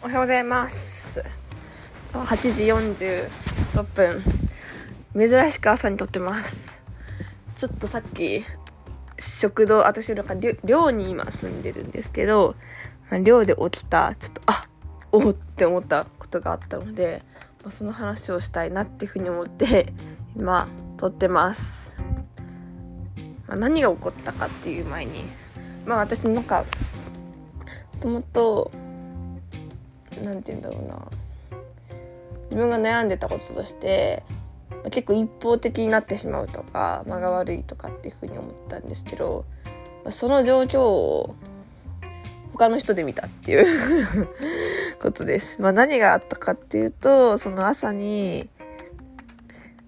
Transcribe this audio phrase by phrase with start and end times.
[0.00, 1.24] おはようございます。
[2.12, 4.22] 8時46分。
[5.12, 6.80] 珍しく朝に撮ってます。
[7.56, 8.44] ちょっとさっき
[9.18, 12.54] 食堂私なんか寮に今住んでるんですけど
[13.24, 14.68] 寮で起きたちょっとあ
[15.10, 17.24] おおって思ったことがあったので、
[17.64, 19.92] まあ、その話をしたいなっていうふうに思って
[20.36, 22.00] 今撮ってます。
[23.48, 25.24] まあ、何が起こったかっていう前に
[25.84, 26.64] まあ私なんか
[27.94, 28.70] もともと
[30.22, 31.08] 何て言うんだろうな
[32.44, 34.22] 自分が悩んでたこととして
[34.90, 39.44] 結構一方的になってしまうとか間が悪いとかっていうふうに思ったんですけど
[40.10, 41.34] その状況を
[42.52, 44.28] 他の人で見たっていう
[45.00, 45.60] ことです。
[45.60, 48.48] まあ、何があったかっていうとその朝に、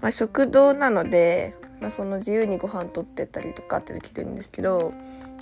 [0.00, 4.94] まあ、食堂なのでまあ、その自由にご飯取ってったりとかってできるんですけど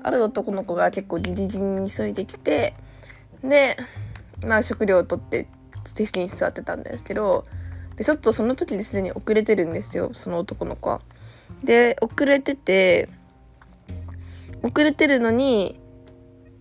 [0.03, 2.75] ある男の子が結構ギリギリに急いできて
[3.45, 3.77] で
[4.47, 5.49] まあ食料を取って
[5.85, 7.47] 席に座ってたんですけど
[7.97, 11.01] でちょっとその時ですでに遅れてるんですよその男の子は。
[11.65, 13.09] で遅れてて
[14.63, 15.81] 遅れてるのに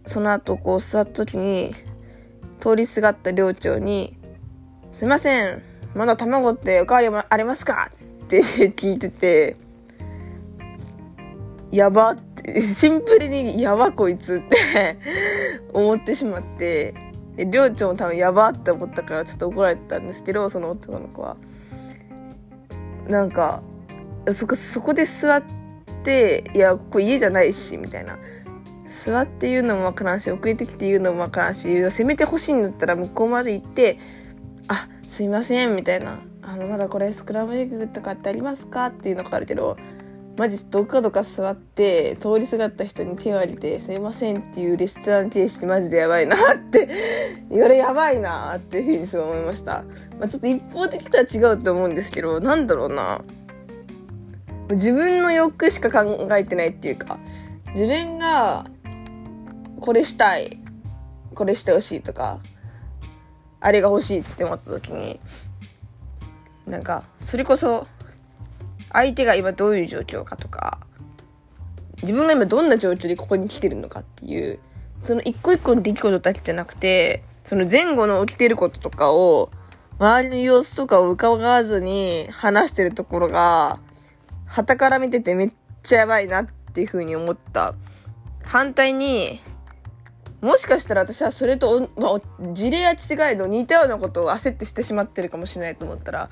[0.05, 1.75] その後こう座った時に
[2.59, 4.17] 通りすがった寮長に
[4.91, 5.61] 「すいません
[5.93, 7.91] まだ卵っておかわりありますか?」
[8.25, 9.55] って聞いてて
[11.71, 14.97] やばって、シンプルにやばこいつって
[15.71, 16.95] 思ってしまって、
[17.45, 21.37] 寮長も多分やばって思ったからちょっと怒られてたんですけど、その男の子は。
[23.07, 23.61] なんか、
[24.33, 25.43] そこ、そこで座っ
[26.03, 28.17] て、いや、ここ家じゃないし、みたいな。
[29.03, 33.97] 座って言うのもわからんし、遅れてきて言うのもわからんし、せめて欲しいんだったら向こうまで行って、
[34.67, 36.19] あ、すいません、みたいな。
[36.41, 38.87] あの、まだこれスクラムエッグとかってありますか？
[38.87, 39.77] っていうのがあるけど、
[40.39, 46.87] マジどかどか座って通りすがった人に手を挙げて「すいません」っていうレストラン停止ってマジでやばいなって
[47.51, 49.83] これやばいなっていうふうにそう思いました、
[50.17, 53.21] まあ、ちょっと一方的とは違うと思うんですけどなんだろうな。
[54.71, 57.19] 自分の欲しか考えてないっていうか
[57.73, 58.65] 自分が
[59.81, 60.59] これしたい
[61.33, 62.39] これしてほしいとか
[63.59, 65.19] あれが欲しいって思った時に
[66.67, 67.87] なんかそれこそ
[68.91, 70.79] 相手が今どういう状況かとか、
[72.01, 74.59] 自分が今どんな状況でここに来てるのかっていう、
[75.03, 79.51] その一個一個の出来事だけじゃなくて、その前後の起きてることとかを、
[79.99, 83.79] 周りの様子とかを伺わずに話してるところが、
[84.45, 85.51] 旗から見ててめっ
[85.83, 87.75] ちゃやばいなっていう風に思った。
[88.43, 89.41] 反対に、
[90.41, 92.21] もしかしたら私はそれと、まあ、
[92.53, 96.29] 事例や違いの似たようなことを焦ってしてしまってるかもしれないと思ったら、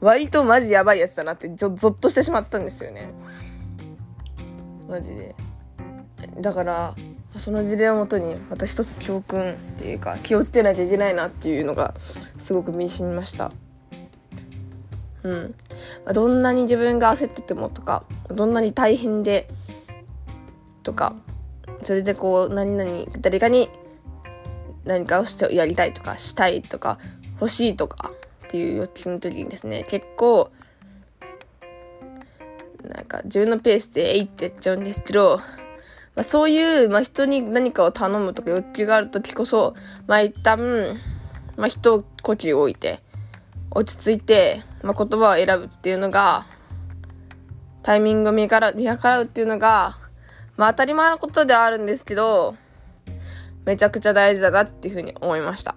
[0.00, 3.10] 割とマジやばいやつだなってちょゾッとしてしまったんですよね。
[4.88, 5.34] マジで。
[6.40, 6.94] だから
[7.36, 11.94] その事例をもとに私一つ教訓っていうか気をつけなきゃいけないなっていうのが
[12.38, 13.52] すごく身にしみました。
[15.22, 15.54] うん、
[16.04, 19.48] まあ、どんなに自分が焦っててもとかどんなに大変で
[20.82, 21.14] とか
[21.82, 23.70] それでこう何々誰かに
[24.84, 26.98] 何かをしてやりたいとかしたいとか
[27.40, 28.12] 欲しいとか
[28.46, 30.50] っていう欲求の時にですね、結構、
[32.82, 35.38] なんか自分のペースでえいってやっちゃうんですけど、
[36.16, 39.74] まあ、そういう、まあ、人に何かを頼むとか欲求がある時こそ、
[40.08, 40.98] まあ、一旦、
[41.56, 43.00] まあ、一呼吸置いて、
[43.70, 46.46] 落ち着いて、まあ、言葉を選ぶっていうのが、
[47.84, 49.96] タイミングを見計ら見計らうっていうのが、
[50.60, 52.54] まあ、当たり前のことではあるんですけど、
[53.64, 55.74] めちゃくちゃ大事だなっていうふうに思いました。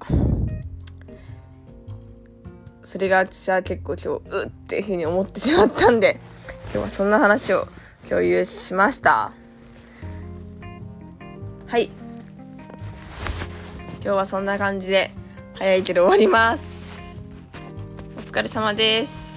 [2.83, 6.19] それが私は結構今日、うっていうふうに思ってしまったんで、
[6.63, 7.69] 今日はそんな話を
[8.09, 9.31] 共有しました。
[11.65, 11.85] はい。
[11.85, 11.93] 今
[14.01, 15.11] 日はそんな感じで、
[15.53, 17.23] 早いけど終わります。
[18.17, 19.32] お疲れ様です。